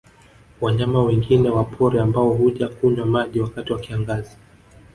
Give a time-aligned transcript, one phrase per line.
[0.61, 4.37] Wanyama wengine wa pori ambao huja kunywa maji wakati wa kiangazi